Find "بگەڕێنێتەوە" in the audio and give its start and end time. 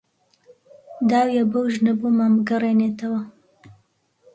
2.37-3.21